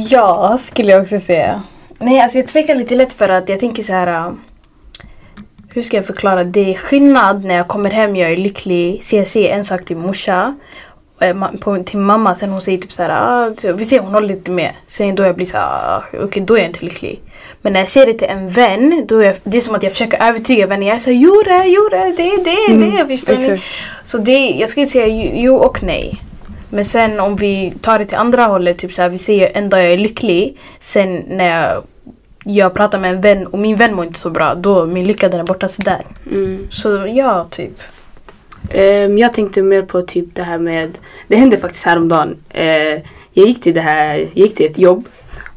[0.08, 1.62] Ja, skulle jag också säga.
[1.98, 4.32] Nej, alltså jag tvekar lite lätt för att jag tänker så här.
[5.76, 6.44] Hur ska jag förklara?
[6.44, 10.56] Det är skillnad när jag kommer hem, jag är lycklig, säger en sak till morsa.
[11.20, 14.14] eh, På, till mamma, sen hon säger typ så här, ah, så vi ser hon
[14.14, 14.72] håller lite med.
[14.86, 17.20] Sen då jag blir så här, ah, okej då är jag inte lycklig.
[17.62, 19.82] Men när jag säger det till en vän, då är jag, det är som att
[19.82, 20.86] jag försöker övertyga vännen.
[20.86, 23.60] Jag är såhär, jo det, jo det, det, det, det, förstår ni?
[24.02, 26.22] Så det, jag skulle säga jo, och nej.
[26.70, 29.68] Men sen om vi tar det till andra hållet, typ så här, vi säger en
[29.68, 31.84] dag jag är lycklig, sen när jag,
[32.48, 35.28] jag pratar med en vän och min vän mår inte så bra, då min lycka
[35.28, 36.02] den är borta sådär.
[36.30, 36.66] Mm.
[36.70, 37.82] Så ja, typ.
[38.70, 42.36] Ehm, jag tänkte mer på typ det här med, det hände faktiskt häromdagen.
[42.54, 45.08] Uh, jag gick till det här, jag gick till ett jobb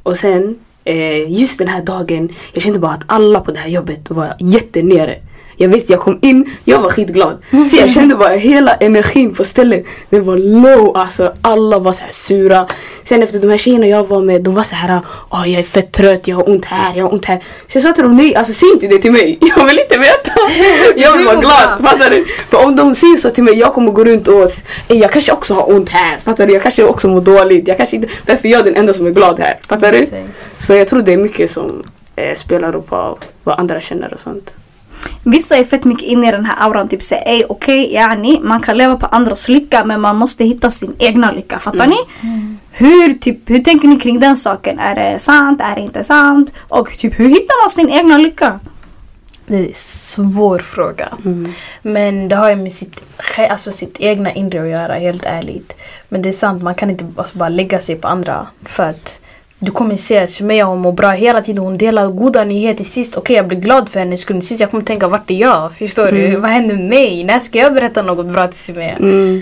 [0.04, 3.70] och sen eh, just den här dagen, jag kände bara att alla på det här
[3.70, 5.20] jobbet var jättenere.
[5.62, 7.38] Jag vet, jag kom in, jag var skitglad.
[7.72, 11.34] Så jag kände bara hela energin på stället, den var low alltså.
[11.42, 12.68] Alla var så här sura.
[13.04, 15.64] Sen efter de här tjejerna jag var med, de var så här, åh jag är
[15.64, 17.40] fett trött, jag har ont här, jag har ont här.
[17.68, 19.38] Så jag sa till dem, nej alltså säg inte det till mig.
[19.58, 20.32] Jag vill inte veta.
[20.96, 22.26] Jag vill vara glad, fattar du?
[22.50, 24.50] För om de säger så till mig, jag kommer gå runt och
[24.88, 26.20] "Ey, jag kanske också har ont här.
[26.20, 26.54] Fattar du?
[26.54, 27.68] Jag kanske också mår dåligt.
[27.68, 29.60] Jag kanske inte, därför är jag den enda som är glad här.
[29.68, 29.98] Fattar du?
[30.60, 31.84] Så jag tror det är mycket som
[32.16, 34.54] eh, spelar upp på vad andra känner och sånt.
[35.24, 38.62] Vissa är fett mycket inne i den här auran, typ säger ey okej, yani, man
[38.62, 41.98] kan leva på andras lycka men man måste hitta sin egna lycka, fattar ni?
[42.72, 44.80] Hur, typ, hur tänker ni kring den saken?
[44.80, 45.62] Är det sant?
[45.62, 46.54] Är det inte sant?
[46.68, 48.60] Och typ hur hittar man sin egna lycka?
[49.48, 51.10] Det är en svår fråga.
[51.82, 53.02] Men det har ju med sitt,
[53.50, 55.74] alltså sitt egna inre att göra, helt ärligt.
[56.10, 58.48] Men det är sant, man kan inte alltså bara lägga sig på andra.
[58.66, 59.20] För att
[59.60, 61.64] du kommer se att Sumaya hon mår bra hela tiden.
[61.64, 63.18] Hon delar goda nyheter sist.
[63.18, 64.44] Okej jag blir glad för hennes skull.
[64.44, 65.74] Sist jag kommer tänka vart är jag?
[65.74, 66.36] Förstår du?
[66.36, 67.24] Vad händer med mig?
[67.24, 68.96] När ska jag berätta något bra till Sumaya?
[68.96, 69.42] Mm.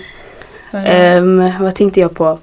[0.71, 2.39] Ehm, vad tänkte jag på?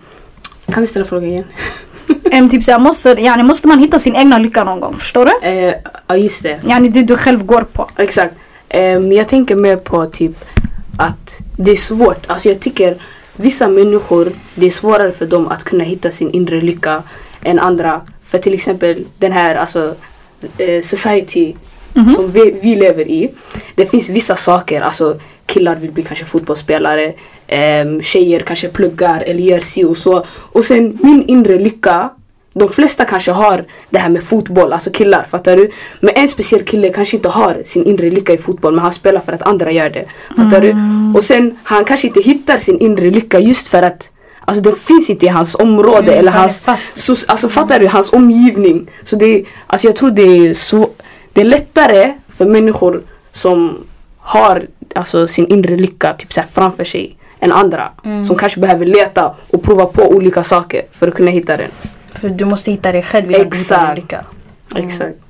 [0.72, 1.44] Kan du ställa frågan igen?
[2.32, 4.94] Em, typ såhär, måste, yani, måste man hitta sin egna lycka någon gång?
[4.94, 5.48] Förstår du?
[5.48, 5.74] Eh,
[6.06, 6.60] Ja just det.
[6.68, 7.88] Yani det du själv går på.
[7.96, 8.34] Exakt.
[8.68, 10.44] Ehm, jag tänker mer på typ
[10.98, 12.24] att det är svårt.
[12.26, 12.96] Alltså jag tycker
[13.36, 17.02] vissa människor, det är svårare för dem att kunna hitta sin inre lycka
[17.44, 18.00] än andra.
[18.22, 19.94] För till exempel den här alltså,
[20.58, 21.54] eh, society
[22.14, 23.30] som vi, vi lever i.
[23.74, 27.12] Det finns vissa saker, alltså killar vill bli kanske fotbollsspelare,
[27.84, 30.26] um, tjejer kanske pluggar eller gör si och så.
[30.28, 32.10] Och sen min inre lycka
[32.52, 35.70] de flesta kanske har det här med fotboll, alltså killar, fattar du?
[36.00, 39.20] Men en speciell kille kanske inte har sin inre lycka i fotboll men han spelar
[39.20, 40.04] för att andra gör det.
[40.36, 40.74] Fattar du?
[41.18, 44.10] Och sen han kanske inte hittar sin inre lycka just för att
[44.44, 46.62] Alltså det finns inte i hans område Mm, eller hans...
[46.94, 47.88] Så, alltså fattar du?
[47.88, 48.90] Hans omgivning.
[49.02, 50.90] Så det alltså jag tror det är så...
[51.32, 53.02] Det är lättare för människor
[53.32, 53.84] som
[54.18, 57.92] har alltså sin inre lycka typ så framför sig än andra.
[58.04, 58.24] Mm.
[58.24, 61.70] Som kanske behöver leta och prova på olika saker för att kunna hitta den.
[62.14, 63.96] För du måste hitta dig själv innan du hittar din Exakt.
[63.96, 64.24] lycka.
[64.76, 65.23] Exakt.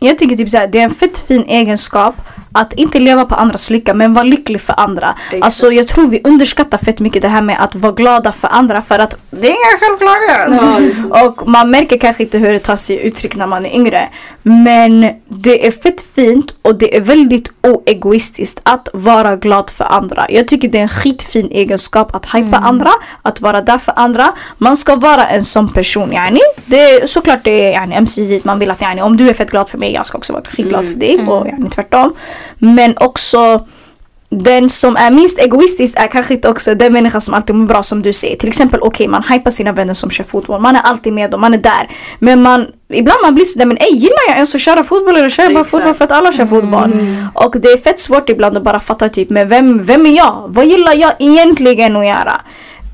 [0.00, 2.14] Jag tycker typ såhär, det är en fett fin egenskap
[2.52, 5.14] att inte leva på andras lycka men vara lycklig för andra.
[5.26, 5.44] Exakt.
[5.44, 8.82] Alltså jag tror vi underskattar fett mycket det här med att vara glada för andra
[8.82, 11.26] för att det är ingen självklarhet.
[11.26, 14.08] och man märker kanske inte hur det tar sig uttryck när man är yngre.
[14.42, 20.26] Men det är fett fint och det är väldigt oegoistiskt att vara glad för andra.
[20.30, 22.90] Jag tycker det är en skitfin egenskap att hypa andra,
[23.22, 24.32] att vara där för andra.
[24.58, 26.40] Man ska vara en sån person yani.
[26.66, 29.50] Det är såklart det är yani, ömsesidigt, man vill att yani, om du är fett
[29.50, 32.14] glad för mig, jag ska också vara skitglad för dig och yani, tvärtom.
[32.58, 33.66] Men också
[34.30, 37.82] den som är minst egoistisk är kanske inte också den människa som alltid mår bra
[37.82, 38.36] som du säger.
[38.36, 40.60] Till exempel okej man hypar sina vänner som kör fotboll.
[40.60, 41.90] Man är alltid med dem, man är där.
[42.18, 45.28] Men man, ibland man blir sådär men ej gillar jag ens att köra fotboll eller
[45.28, 46.92] kör jag bara fotboll för att alla kör fotboll?
[47.34, 50.44] Och det är fett svårt ibland att bara fatta typ men vem, vem är jag?
[50.48, 52.40] Vad gillar jag egentligen att göra?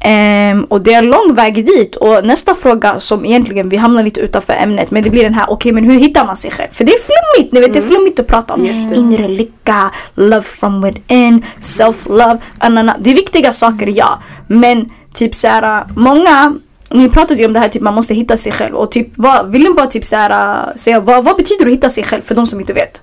[0.01, 1.97] Ehm, och det är en lång väg dit.
[1.97, 5.51] Och nästa fråga som egentligen vi hamnar lite utanför ämnet men det blir den här
[5.51, 6.71] okej men hur hittar man sig själv?
[6.71, 8.67] För det är flummigt, ni vet det är flummigt att prata om.
[8.95, 12.97] Inre lycka, love from within, self-love, anana.
[13.01, 14.23] Det är viktiga saker ja.
[14.47, 16.57] Men typ såhär många
[16.91, 18.75] ni pratade ju om det här typ man måste hitta sig själv.
[18.75, 21.91] Och typ vad, vill ni bara typ såhär säga vad, vad betyder det att hitta
[21.91, 23.03] sig själv för de som inte vet?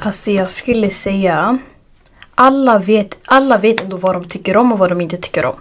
[0.00, 1.58] Alltså jag skulle säga
[2.40, 5.54] alla vet, alla vet ändå vad de tycker om och vad de inte tycker om.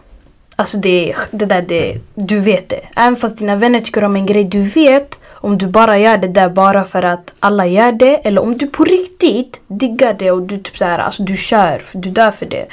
[0.56, 2.82] Alltså det, det där, det, du vet det.
[2.96, 6.28] Även fast dina vänner tycker om en grej, du vet om du bara gör det
[6.28, 10.42] där bara för att alla gör det eller om du på riktigt diggar det och
[10.42, 12.68] du typ så här, alltså du kör, för du dör för det.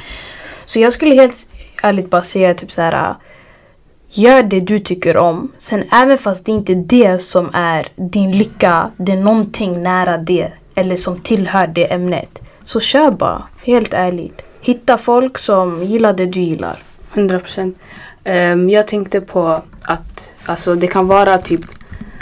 [0.64, 1.48] Så jag skulle helt
[1.82, 3.14] ärligt bara säga typ så här.
[4.08, 5.52] Gör det du tycker om.
[5.58, 10.18] Sen även fast det inte är det som är din lycka, det är någonting nära
[10.18, 12.45] det eller som tillhör det ämnet.
[12.66, 14.42] Så kör bara, helt ärligt.
[14.60, 16.78] Hitta folk som gillar det du gillar.
[17.14, 17.78] 100 procent.
[18.24, 21.60] Ehm, jag tänkte på att alltså, det kan vara typ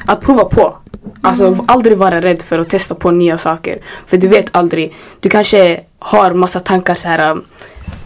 [0.06, 0.76] att prova på.
[1.20, 3.78] Alltså aldrig vara rädd för att testa på nya saker.
[4.06, 4.94] För du vet aldrig.
[5.20, 7.44] Du kanske har massa tankar så här um,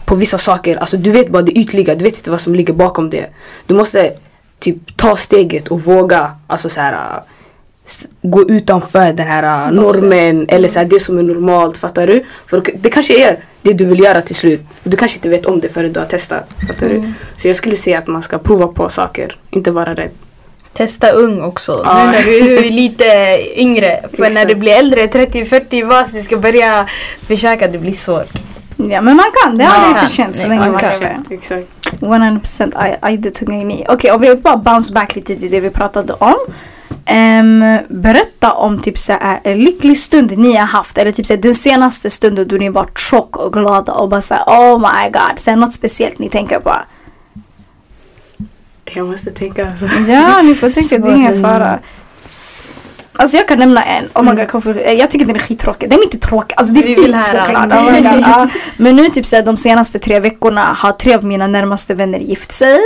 [0.05, 0.77] på vissa saker.
[0.77, 1.95] Alltså du vet bara det ytliga.
[1.95, 3.29] Du vet inte vad som ligger bakom det.
[3.67, 4.13] Du måste
[4.59, 6.31] typ ta steget och våga.
[6.47, 7.23] Alltså så här uh,
[8.21, 11.77] gå utanför den här uh, normen eller så här, det som är normalt.
[11.77, 12.25] Fattar du?
[12.45, 14.61] För det kanske är det du vill göra till slut.
[14.83, 16.49] Du kanske inte vet om det förrän du har testat.
[16.67, 17.13] Fattar du?
[17.37, 19.37] Så jag skulle säga att man ska prova på saker.
[19.49, 20.11] Inte vara rädd.
[20.73, 21.81] Testa ung också.
[21.85, 22.05] Ja.
[22.05, 23.05] Nu när du är lite
[23.55, 24.01] yngre.
[24.13, 26.87] För när du blir äldre, 30-40 vad du ska börja
[27.27, 28.31] försöka, det blir svårt.
[28.77, 29.95] Ja men man kan, det det kan.
[29.95, 31.25] för sent så länge man man kan.
[31.29, 31.67] Exakt.
[31.99, 33.85] 100% aj, aj det tunga i.
[33.87, 36.35] Okej, och vi bara bounce back lite till det vi pratade om.
[37.05, 41.33] Ehm, berätta om typ så här, en lycklig stund ni har haft eller typ så
[41.33, 45.09] här, den senaste stunden då ni var tjock och glada och bara såhär oh my
[45.11, 46.73] god, sen något speciellt ni tänker på.
[48.95, 49.85] Jag måste tänka alltså.
[50.07, 51.79] Ja, ni får tänka, det är ingen fara.
[53.19, 54.09] Alltså jag kan nämna en.
[54.15, 55.89] Oh my god, varför- jag tycker den är skittråkig.
[55.89, 57.71] Den är inte tråkig, alltså det är Vi fint såklart.
[57.71, 58.47] Oh ja.
[58.77, 62.51] Men nu typ såhär de senaste tre veckorna har tre av mina närmaste vänner gift
[62.51, 62.79] sig.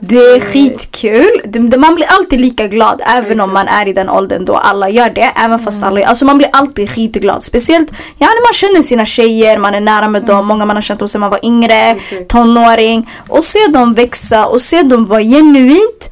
[0.00, 1.40] Det är skitkul.
[1.44, 4.90] Det, man blir alltid lika glad även om man är i den åldern då alla
[4.90, 5.32] gör det.
[5.36, 7.42] Även fast alla Alltså man blir alltid skitglad.
[7.42, 10.46] Speciellt ja, när man känner sina tjejer, man är nära med dem.
[10.46, 11.96] Många man har känt dem sedan man var yngre,
[12.28, 13.10] tonåring.
[13.28, 16.10] Och se dem växa och se dem vara genuint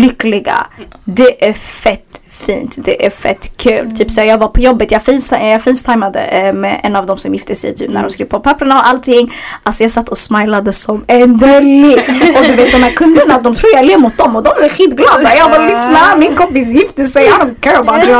[0.00, 0.66] lyckliga.
[1.04, 3.92] Det är fett fint, det är fett kul.
[3.96, 7.18] Typ såhär, jag var på jobbet, jag, finsta- jag facetimade eh, med en av dem
[7.18, 9.32] som gifte sig typ när de skrev på papperna och allting.
[9.62, 11.94] Alltså jag satt och smilade som en belly.
[12.38, 14.68] Och du vet de här kunderna, de tror jag ler mot dem och de är
[14.68, 15.34] skitglada.
[15.36, 18.16] Jag bara lyssna, min kompis gifte sig, I don't care about you.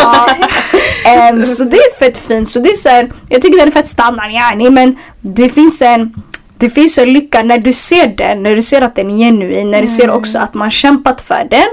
[1.32, 2.48] um, så det är fett fint.
[2.48, 5.82] Så det är så här, jag tycker den är fett standard yani men det finns
[5.82, 6.14] en
[6.62, 9.70] det finns en lycka när du ser den, när du ser att den är genuin,
[9.70, 11.66] när du ser också att man kämpat för den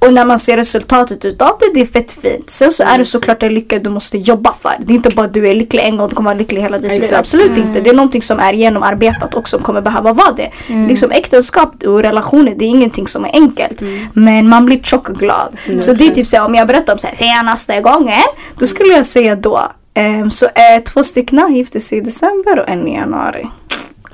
[0.00, 2.50] och när man ser resultatet utav det, det är fett fint.
[2.50, 4.72] Sen så är det såklart en lycka du måste jobba för.
[4.78, 6.60] Det är inte bara att du är lycklig en gång och du kommer vara lycklig
[6.62, 7.14] hela ditt liv.
[7.14, 7.80] Absolut inte.
[7.80, 10.50] Det är någonting som är genomarbetat och som kommer behöva vara det.
[10.88, 13.82] Liksom äktenskap och relationer, det är ingenting som är enkelt.
[14.14, 15.56] Men man blir tjock och glad.
[15.78, 18.22] Så det är typ såhär, om jag berättar om senaste gången,
[18.58, 19.60] då skulle jag säga då.
[19.94, 23.46] ehm, så är två stycken gifte sig i december och en i januari.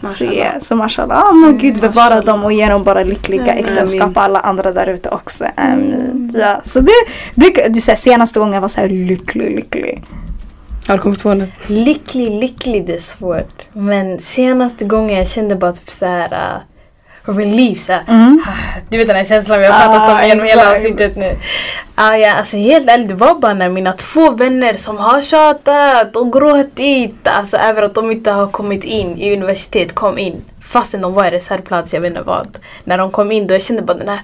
[0.08, 0.36] Så, Mashallah.
[0.36, 3.64] yeah, så mashallah, oh, må Gud bevara dem och ge dem bara lyckliga Amin.
[3.64, 5.44] äktenskap och alla andra där ute också.
[5.56, 6.30] Amin.
[6.34, 6.92] Ja, så det,
[7.34, 10.02] det, det så här, senaste gången var så här lycklig, lycklig.
[10.86, 11.48] Har du kommit på något?
[11.66, 13.62] Lycklig, lycklig, det är svårt.
[13.72, 16.62] Men senaste gången jag kände bara typ såhär uh,
[17.24, 17.78] relief.
[17.78, 18.02] Så här.
[18.88, 21.36] Du vet den här känslan vi har pratat om Ah, genom hela avsnittet nu.
[21.94, 26.16] Ah, ja, alltså helt ärligt, det var bara när mina två vänner som har tjatat
[26.16, 30.44] och gråtit, alltså över att de inte har kommit in i universitet, kom in.
[30.60, 32.58] Fastän de var i reservplats, jag vet inte vad.
[32.84, 34.20] När de kom in då jag kände bara den här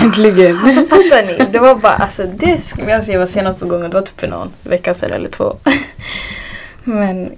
[0.00, 0.58] Äntligen!
[0.64, 1.46] Alltså fattar ni?
[1.52, 4.28] Det var bara, alltså det skulle jag säga var senaste gången, det var typ för
[4.28, 5.56] någon vecka sedan eller två.
[6.84, 7.32] Men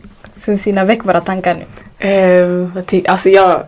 [0.44, 2.82] så sina väck bara tankar nu.
[2.86, 3.62] Ty- alltså jag,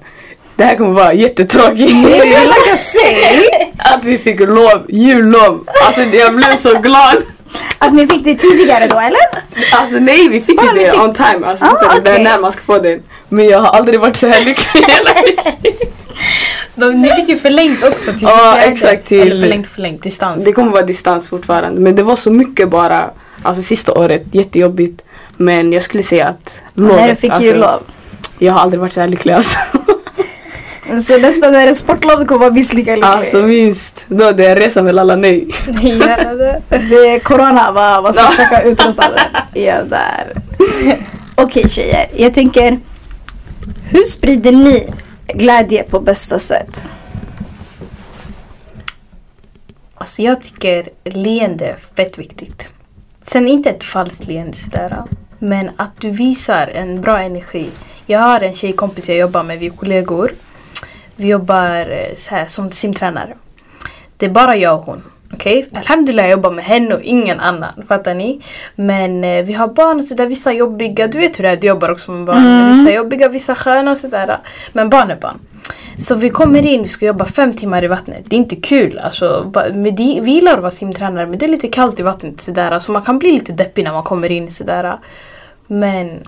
[0.60, 1.92] det här kommer vara jättetråkigt.
[3.78, 5.66] Att vi fick lov, jullov.
[5.86, 7.16] Alltså jag blev så glad.
[7.78, 9.20] Att ni fick det tidigare då eller?
[9.72, 11.46] Alltså nej vi fick ju det fick- on time.
[11.46, 12.00] Alltså, Ah, du?
[12.00, 13.02] det är när man ska få den.
[13.28, 15.10] Men jag har aldrig varit så här lycklig hela.
[16.74, 18.72] De, ni fick ju förlängt också till Ja, 24.
[18.72, 20.44] exakt, till- Eller förlängt förlängt, distans.
[20.44, 21.80] Det kommer vara distans fortfarande.
[21.80, 23.10] Men det var så mycket bara,
[23.42, 25.02] alltså sista året, jättejobbigt.
[25.36, 27.82] Men jag skulle säga att lovet, När du fick alltså, jullov.
[28.38, 29.58] Jag har aldrig varit så här lycklig alltså.
[30.98, 33.08] Så nästa när det är sportlov kommer vara minst lika lycklig.
[33.08, 34.06] Alltså minst.
[34.08, 35.48] Då det är resa med alla nej.
[35.82, 36.62] ja, det.
[36.68, 39.60] Det är corona, vad, vad ska försöka utrota det?
[39.60, 40.32] Ja, där.
[41.34, 42.78] Okej tjejer, jag tänker
[43.88, 44.92] hur sprider ni
[45.26, 46.82] glädje på bästa sätt?
[49.94, 52.68] Alltså jag tycker leende är fett viktigt.
[53.22, 55.04] Sen inte ett falskt leende sådär.
[55.38, 57.70] Men att du visar en bra energi.
[58.06, 60.32] Jag har en tjejkompis jag jobbar med, vi är kollegor.
[61.20, 63.34] Vi jobbar eh, så här som simtränare.
[64.16, 65.02] Det är bara jag och hon.
[65.34, 65.66] Okej?
[65.76, 67.72] Alhamdulillah jag jobbar med henne och ingen annan.
[67.88, 68.40] Fattar ni?
[68.74, 71.06] Men eh, vi har barn och sådär, vissa jobbiga.
[71.06, 72.72] Du vet hur det är, du jobbar också med barn.
[72.72, 74.38] Vissa jobbiga, vissa sköna och sådär.
[74.72, 75.38] Men barn är barn.
[75.98, 78.22] Så vi kommer in, vi ska jobba fem timmar i vattnet.
[78.24, 78.98] Det är inte kul.
[78.98, 82.40] Alltså, men det, vi gillar att vara simtränare men det är lite kallt i vattnet
[82.40, 82.72] sådär.
[82.72, 84.98] Alltså man kan bli lite deppig när man kommer in sådär.
[85.66, 86.20] Men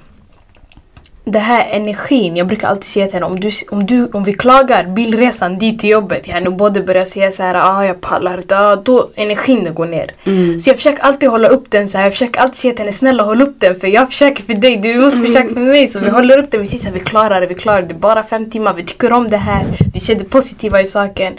[1.24, 4.32] det här energin, jag brukar alltid säga till henne om, du, om, du, om vi
[4.32, 8.38] klagar bilresan dit till jobbet, jag nu både börjar säga så här, ah, jag pallar
[8.38, 10.10] inte, ah, då energin går ner.
[10.58, 12.92] Så jag försöker alltid hålla upp den så här, jag försöker alltid säga till henne,
[12.92, 15.88] snälla håll upp den för jag försöker för dig, du måste försöka för mig.
[15.88, 17.94] Så vi håller upp den, vi säger så här, vi klarar det, vi klarar det,
[17.94, 21.32] bara fem timmar, vi tycker om det här, vi ser det positiva i saken.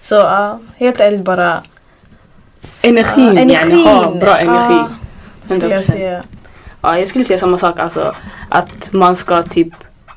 [0.00, 1.62] Så ja, helt ärligt bara
[2.84, 4.94] Energin, Ja, yani, ha bra energi.
[5.48, 6.22] jag 100%.
[6.82, 7.78] Ja, jag skulle säga samma sak.
[7.78, 8.14] Alltså,
[8.48, 9.68] att man ska typ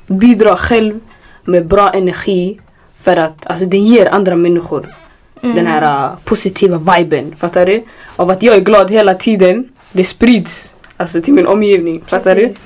[0.06, 1.00] bidra själv
[1.44, 2.58] med bra energi
[2.96, 4.94] för att alltså, den ger andra människor
[5.40, 7.36] den här uh, positiva viben.
[7.36, 7.84] Fattar du?
[8.16, 12.02] Av att jag är glad hela tiden, det sprids alltså, till min omgivning.
[12.06, 12.48] Fattar du?
[12.48, 12.62] Precis.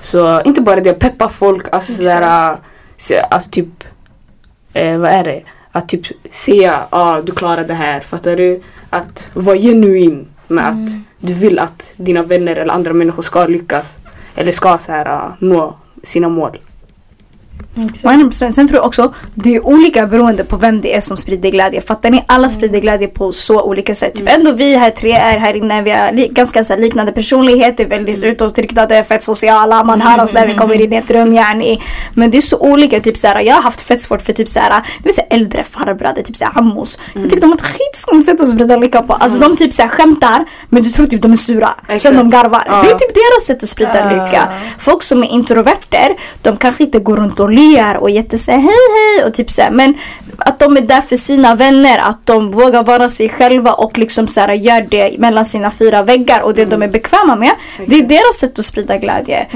[0.00, 2.58] Så inte bara det, peppa folk, alltså sådär, uh,
[2.96, 3.84] se- alltså typ,
[4.72, 5.42] eh, vad är det?
[5.72, 8.62] Att typ säga, ja ah, du klarar det här, fattar du?
[8.90, 13.98] Att vara genuin med att du vill att dina vänner eller andra människor ska lyckas.
[14.34, 16.58] Eller ska så här, uh, nå sina mål.
[17.74, 18.50] 100%.
[18.50, 21.80] Sen tror jag också det är olika beroende på vem det är som sprider glädje.
[21.80, 22.24] Fattar ni?
[22.28, 24.14] Alla sprider glädje på så olika sätt.
[24.14, 28.24] Typ ändå vi här tre är här inne, vi har ganska så liknande personligheter, väldigt
[28.24, 29.84] utåtriktade, fett sociala.
[29.84, 31.80] Man hör oss när vi kommer in i ett rum yani.
[32.14, 33.00] Men det är så olika.
[33.00, 34.82] Typ så här, jag har haft fett svårt för typ så här,
[35.14, 36.98] så här, äldre farbröder, typ så här, ammos.
[37.14, 39.12] Jag tycker de har ett skitskumt sätt att sprida lycka på.
[39.12, 41.70] Alltså de typ så här, skämtar men du tror typ de är sura.
[41.98, 42.82] Sen de garvar.
[42.84, 44.08] Det är typ deras sätt att sprida Ah.
[44.10, 44.48] lycka.
[44.78, 49.26] Folk som är introverter, de kanske inte går runt och ler och jättesäger hej hej
[49.26, 49.94] och typ såhär men
[50.38, 54.28] att de är där för sina vänner, att de vågar vara sig själva och liksom
[54.28, 57.50] såhär gör det mellan sina fyra väggar och det de är bekväma med.
[57.86, 59.46] Det är deras sätt att sprida glädje.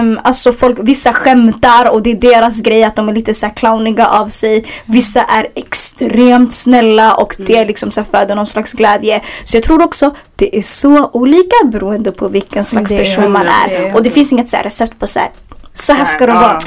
[0.00, 3.54] Um, alltså folk, vissa skämtar och det är deras grej att de är lite såhär
[3.54, 4.64] clowniga av sig.
[4.86, 9.20] Vissa är extremt snälla och det liksom så här föder någon slags glädje.
[9.44, 13.90] Så jag tror också det är så olika beroende på vilken slags person man är.
[13.90, 13.94] 100%.
[13.94, 15.20] Och det finns inget så här recept på så
[15.92, 16.58] här.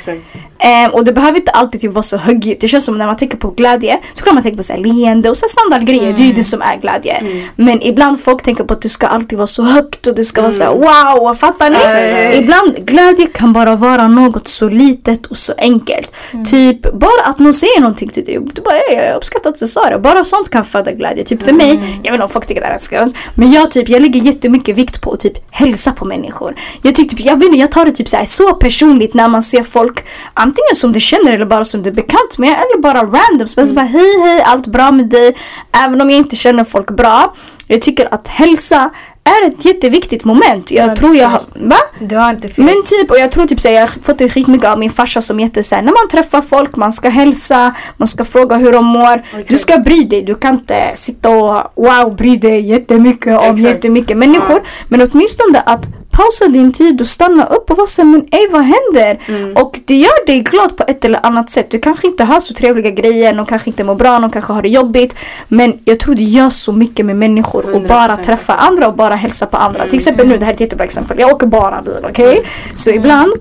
[0.00, 0.16] Så här ska
[0.58, 2.60] Ehm, och det behöver inte alltid typ vara så högljutt.
[2.60, 4.80] Det känns som när man tänker på glädje så kan man tänka på så här
[4.80, 6.12] leende och så standardgrejer.
[6.16, 7.22] Det är ju det som är glädje.
[7.56, 10.42] Men ibland folk tänker på att det ska alltid vara så högt och det ska
[10.42, 11.76] vara så här wow, fattar ni?
[11.76, 12.42] Mm.
[12.42, 16.10] Ibland glädje kan bara vara något så litet och så enkelt.
[16.50, 18.38] Typ bara att någon säger någonting till dig.
[18.54, 19.98] Du bara "Ey, jag uppskattar att du sa det.
[19.98, 21.24] Bara sånt kan föda glädje.
[21.24, 21.68] Typ för mig,
[22.02, 23.10] jag vet inte om folk tycker det här är skumt.
[23.34, 26.54] Men jag typ, jag lägger jättemycket vikt på att typ hälsa på människor.
[26.82, 29.28] Jag tycker typ, jag vet inte, jag tar det typ så, här, så personligt när
[29.28, 30.04] man ser folk
[30.46, 33.48] antingen som du känner eller bara som du är bekant med eller bara random.
[33.48, 35.36] Så bara hej hej, allt bra med dig?
[35.84, 37.34] Även om jag inte känner folk bra.
[37.68, 38.90] Jag tycker att hälsa
[39.24, 40.70] är ett jätteviktigt moment.
[40.70, 41.76] Jag Ja, tror jag har, va?
[42.00, 42.64] Du har inte fel.
[42.64, 45.20] Men typ, och jag tror typ så jag har fått det skitmycket av min farsa
[45.22, 48.72] som jätte så här, när man träffar folk, man ska hälsa, man ska fråga hur
[48.72, 49.22] de mår.
[49.48, 53.60] Du ska bry dig, du kan inte sitta och wow bry dig jättemycket om Exakt.
[53.60, 54.62] jättemycket människor.
[54.88, 58.62] Men åtminstone att pausa din tid och stanna upp och vara såhär, men ej vad
[58.62, 59.20] händer?
[59.62, 61.70] Och det gör dig glad på ett eller annat sätt.
[61.70, 64.62] Du kanske inte har så trevliga grejer, någon kanske inte mår bra, någon kanske har
[64.62, 65.16] det jobbigt.
[65.48, 68.22] Men jag tror det gör så mycket med människor och bara 100%.
[68.22, 69.84] träffa andra och bara hälsa på andra.
[69.84, 71.20] Till exempel nu, det här är ett jättebra exempel.
[71.20, 72.42] Jag åker bara bil, okej?
[72.74, 73.32] Så ibland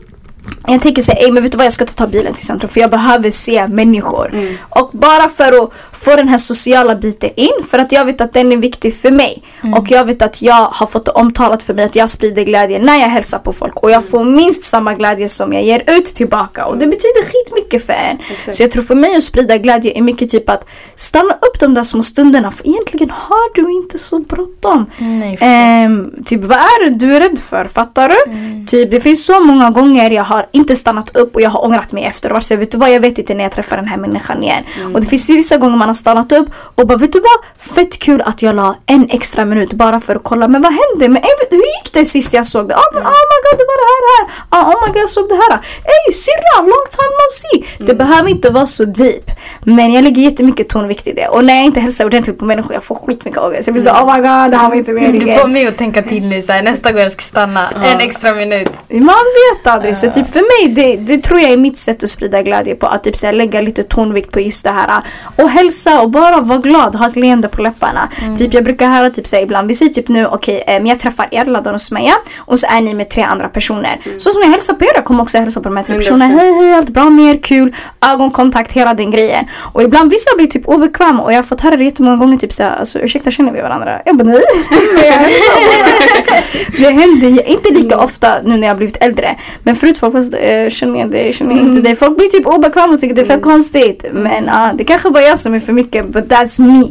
[0.68, 2.80] jag tänker säga, ey men vet du vad jag ska ta bilen till centrum för
[2.82, 4.34] jag behöver se människor.
[4.34, 4.56] Mm.
[4.70, 8.34] Och bara för att få den här sociala biten in, för att jag vet att
[8.34, 9.44] den är viktig för mig.
[9.78, 12.98] Och jag vet att jag har fått omtalat för mig att jag sprider glädje när
[13.00, 13.76] jag hälsar på folk.
[13.84, 16.66] Och jag får minst samma glädje som jag ger ut tillbaka.
[16.66, 18.18] Och det betyder skitmycket för en.
[18.32, 18.58] Exakt.
[18.58, 21.74] Så jag tror för mig att sprida glädje är mycket typ att stanna upp de
[21.74, 22.52] där små stunderna.
[22.52, 24.86] För egentligen har du inte så bråttom.
[24.98, 27.66] Nej, Ehm, typ vad är det du är rädd för?
[27.66, 28.16] Fattar du?
[28.66, 31.92] Typ det finns så många gånger jag har inte stannat upp och jag har ångrat
[31.92, 32.44] mig efteråt.
[32.44, 34.64] Så jag vet du vad, jag vet inte när jag träffar den här människan igen.
[34.94, 37.68] Och det finns vissa gånger man har stannat upp och bara vet du vad?
[37.76, 40.48] Fett kul att jag la en extra minut bara för att kolla.
[40.48, 41.10] Men vad hände?
[41.10, 42.76] Men, hur gick det sist jag såg det?
[42.76, 44.24] Oh, men, oh my god det var det här, här.
[44.50, 45.60] Ah, oh my god jag såg det här.
[45.84, 47.86] Ey syrra, long time no see.
[47.86, 49.32] Det behöver inte vara så deep.
[49.64, 51.28] Men jag lägger jättemycket tonvikt i det.
[51.28, 53.68] Och när jag inte hälsar ordentligt på människor jag får skitmycket ångest.
[53.68, 55.40] Jag blir så oh my god det här var inte Du meningen.
[55.40, 58.70] får mig att tänka till nu såhär, nästa gång jag ska stanna, en extra minut.
[58.90, 59.98] Man vet aldrig.
[59.98, 62.88] Så typ för mig, det, det tror jag är mitt sätt att sprida glädje på.
[62.88, 65.04] Att typ så här, lägga lite tonvikt på just det här.
[65.36, 68.10] Och hälsa och bara vara glad, ha ett leende på läpparna.
[68.38, 71.28] Typ jag brukar höra typ säga ibland, vi säger typ nu okej, okay, jag träffar
[71.32, 72.14] er, Ladon och Smeja.
[72.38, 74.02] Och så är ni med tre andra personer.
[74.18, 75.98] Så som jag hälsar på er, jag kommer också hälsa på de här tre 100%.
[75.98, 76.26] personerna.
[76.26, 77.40] Hej hej, allt bra med er?
[77.42, 77.76] Kul.
[78.02, 79.46] Ögonkontakt, hela den grejen.
[79.74, 82.54] Och ibland vissa blir typ obekväma och jag har fått höra det jättemånga gånger typ
[82.54, 84.02] såhär, alltså ursäkta känner vi varandra?
[84.06, 84.42] Jag bara nej.
[86.78, 89.36] Det händer inte lika ofta nu när jag har blivit äldre.
[89.64, 91.96] Men förut folk så, eh, känner jag dig, känner jag inte dig.
[91.96, 94.06] Folk blir typ obekväma och tycker det är fett konstigt.
[94.14, 96.84] Men ja, det kanske bara jag som är för mycket, but that's me.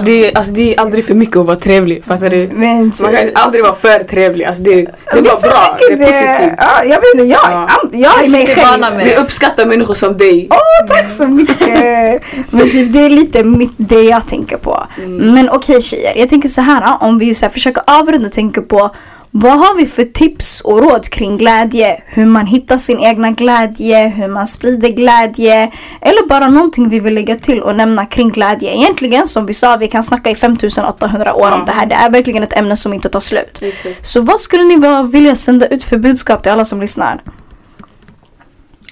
[0.04, 2.04] Det, är- alltså, det är aldrig för mycket att vara trevlig.
[2.04, 2.50] Fattar du?
[2.54, 4.44] Men Man kan aldrig vara för trevlig.
[4.44, 5.76] Alltså, det, det är bara bra.
[5.88, 6.54] Det är positivt.
[6.58, 7.68] Ja, jag vet inte, jag, Ja.
[7.92, 8.84] jag är mig själv.
[8.98, 9.16] Vi det.
[9.16, 10.48] uppskattar människor som dig.
[10.50, 12.22] Åh, tack så mycket!
[12.50, 14.86] Men typ, det är lite mitt, det jag tänker på.
[15.06, 18.62] Men okej tjejer, jag tänker så här om vi så här försöker avrunda och tänka
[18.62, 18.94] på
[19.32, 22.02] vad har vi för tips och råd kring glädje?
[22.06, 27.14] Hur man hittar sin egna glädje, hur man sprider glädje eller bara någonting vi vill
[27.14, 28.76] lägga till och nämna kring glädje.
[28.76, 31.86] Egentligen som vi sa, vi kan snacka i 5800 år om det här.
[31.86, 33.62] Det är verkligen ett ämne som inte tar slut.
[34.02, 37.22] Så vad skulle ni vilja sända ut för budskap till alla som lyssnar?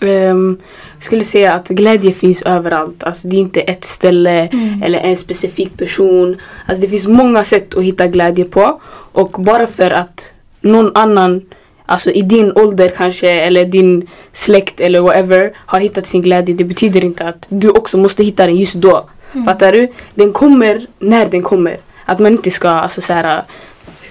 [0.00, 0.60] Um,
[0.98, 3.02] skulle säga att glädje finns överallt.
[3.02, 4.48] Alltså det är inte ett ställe
[4.84, 6.36] eller en specifik person.
[6.66, 8.80] Alltså det finns många sätt att hitta glädje på.
[9.18, 11.42] Och bara för att någon annan,
[11.86, 16.54] alltså i din ålder kanske eller din släkt eller whatever har hittat sin glädje.
[16.54, 19.08] Det betyder inte att du också måste hitta den just då.
[19.46, 19.88] Fattar du?
[20.14, 21.78] Den kommer när den kommer.
[22.04, 23.42] Att man inte ska alltså så här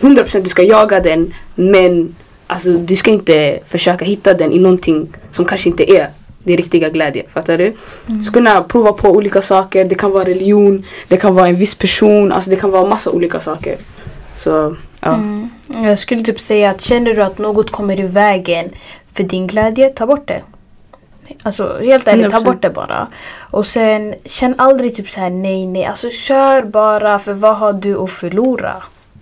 [0.01, 2.15] 100% du ska jaga den men
[2.47, 6.09] alltså, du ska inte försöka hitta den i någonting som kanske inte är
[6.43, 7.23] din riktiga glädje.
[7.29, 7.75] Fattar du?
[8.05, 9.85] Du ska kunna prova på olika saker.
[9.85, 13.11] Det kan vara religion, det kan vara en viss person, alltså det kan vara massa
[13.11, 13.77] olika saker.
[14.37, 15.13] Så ja.
[15.13, 15.49] Mm.
[15.69, 18.69] Jag skulle typ säga att känner du att något kommer i vägen
[19.13, 20.41] för din glädje, ta bort det.
[21.43, 22.45] Alltså helt ärligt, ta 100%.
[22.45, 23.07] bort det bara.
[23.51, 25.85] Och sen känn aldrig typ så här nej nej.
[25.85, 28.75] Alltså kör bara för vad har du att förlora?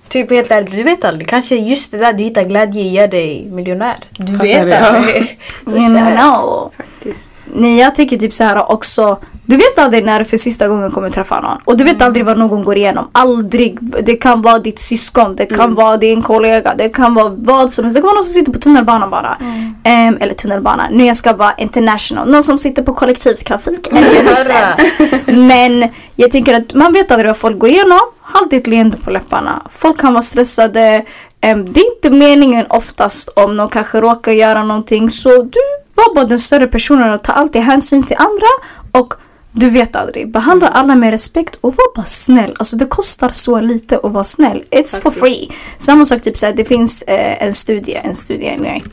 [0.08, 1.28] Typ helt ärligt, du vet aldrig.
[1.28, 3.96] Kanske just det där du hittar glädje i gör dig miljonär.
[4.10, 4.86] Du Fattar vet det, ja.
[4.86, 5.40] aldrig.
[5.66, 6.72] Så You know.
[6.78, 7.30] Faktiskt.
[7.54, 10.92] Nej jag tycker typ så här också Du vet aldrig när du för sista gången
[10.92, 11.58] kommer träffa någon.
[11.66, 13.10] Och du vet aldrig vad någon går igenom.
[13.12, 13.78] Aldrig.
[13.82, 17.84] Det kan vara ditt syskon Det kan vara din kollega Det kan vara vad som
[17.86, 17.96] helst.
[17.96, 19.38] Det kan vara någon som sitter på tunnelbanan bara.
[19.84, 20.88] Ehm, Eller tunnelbana.
[20.92, 22.30] Nu jag ska vara international.
[22.32, 25.48] Någon som sitter på kollektivtrafik Eller bussen.
[25.48, 28.00] Men jag tänker att man vet aldrig vad folk går igenom.
[28.22, 29.62] Ha alltid ett leende på läpparna.
[29.70, 31.06] Folk kan vara stressade.
[31.42, 35.10] Ehm, Det är inte meningen oftast om någon kanske råkar göra någonting.
[35.10, 35.60] Så du
[35.96, 38.48] var bara den större personen och ta alltid hänsyn till andra
[38.92, 39.14] och
[39.58, 40.32] du vet aldrig.
[40.32, 42.56] Behandla alla med respekt och var bara snäll.
[42.60, 44.64] Alltså det kostar så lite att vara snäll.
[44.72, 45.50] It's for free.
[45.78, 48.84] Samma sak typ såhär, det finns eh, en studie, en studie, nej.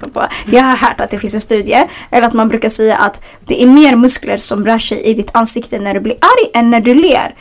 [0.46, 3.62] Jag har hört att det finns en studie, eller att man brukar säga att det
[3.62, 6.80] är mer muskler som rör sig i ditt ansikte när du blir arg än när
[6.80, 7.34] du ler.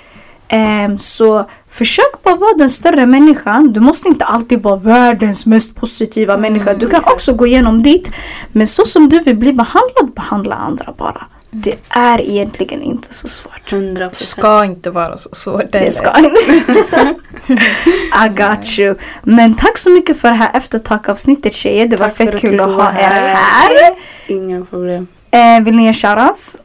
[0.54, 3.72] Ehm, så försök bara vara den större människan.
[3.74, 6.74] Du måste inte alltid vara världens mest positiva människa.
[6.74, 8.12] Du kan också gå igenom ditt.
[8.52, 11.26] Men så som du vill bli behandlad, behandla andra bara.
[11.52, 13.72] Det är egentligen inte så svårt.
[13.72, 14.10] 100%.
[14.10, 15.72] Det ska inte vara så svårt.
[15.72, 16.12] Det ska
[18.26, 18.96] I got you.
[19.24, 21.88] Men tack så mycket för det här eftertakavsnittet tjejer.
[21.88, 23.36] Det var Tack för fett att kul att får ha er här.
[23.36, 23.94] här.
[24.28, 25.08] Inga problem.
[25.32, 26.58] Eh, vill ni ge shoutouts?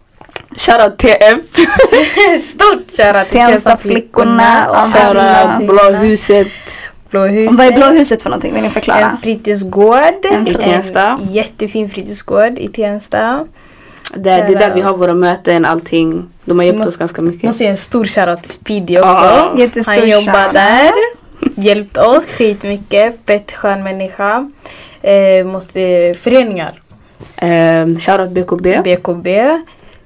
[0.57, 1.38] Shoutout TF,
[2.42, 5.59] Stort shoutout till Tenstaflickorna och shoutout alla.
[5.66, 6.49] Blå huset
[7.11, 7.53] Blåhuset.
[7.59, 8.55] Vad är Blå huset för någonting?
[8.55, 9.11] Vill ni förklara?
[9.11, 10.25] En fritidsgård.
[10.31, 11.19] En i Tensta.
[11.23, 13.44] En jättefin fritidsgård i Tensta.
[14.15, 16.29] Det är där vi har våra möten, allting.
[16.44, 17.42] De har hjälpt Må- oss ganska mycket.
[17.42, 19.09] Måste ge en stor shoutout till Speedy också.
[19.09, 19.54] Ja.
[19.59, 20.52] Jättestor Han jobbar shoutout.
[20.54, 20.92] där.
[21.54, 23.19] Hjälpt oss skitmycket.
[23.27, 24.50] Fett skön människa.
[25.02, 26.73] Eh, måste, föreningar.
[27.42, 28.81] Um, shoutout BKB.
[28.85, 29.29] BKB.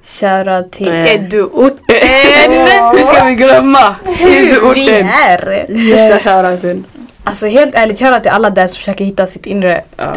[0.03, 1.13] Shoutout till Eh.
[1.13, 1.97] Eduorten.
[2.97, 3.95] Hur ska vi glömma?
[4.25, 5.07] Vi Eduorten.
[5.07, 5.65] är!
[5.67, 6.85] Största shoutouten.
[7.23, 9.83] Alltså helt ärligt, shoutout till alla där som försöker hitta sitt inre.
[9.97, 10.13] Ja.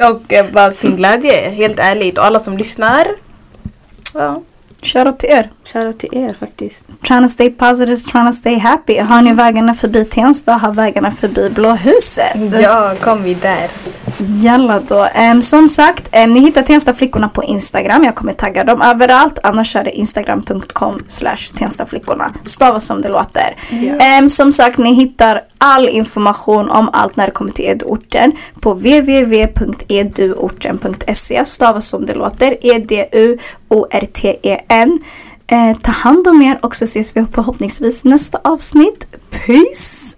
[0.10, 1.48] och eh, bara sin glädje.
[1.50, 2.18] Helt ärligt.
[2.18, 3.06] Och alla som lyssnar.
[4.14, 4.42] Ja.
[4.84, 5.50] Shoutout till er.
[5.64, 6.86] Shoutout till er faktiskt.
[7.02, 8.98] Trying to stay positive, trying to stay happy.
[8.98, 12.60] Har ni vägarna förbi Tensta, har vägarna förbi Blåhuset.
[12.62, 13.68] Ja, kom vi där.
[14.18, 15.06] Jalla då.
[15.14, 18.04] Em, som sagt, em, ni hittar Tensta flickorna på Instagram.
[18.04, 19.38] Jag kommer tagga dem överallt.
[19.42, 22.32] Annars är det instagram.com slash tenstaflickorna.
[22.44, 23.56] Stavas som det låter.
[24.00, 28.72] Em, som sagt, ni hittar all information om allt när det kommer till Eduorten på
[28.74, 31.44] www.eduorten.se.
[31.44, 32.66] Stavas som det låter.
[32.66, 34.73] E-D-U-O-R-T-E-N.
[35.46, 39.06] Eh, ta hand om er och så ses vi förhoppningsvis nästa avsnitt.
[39.30, 40.16] Peace!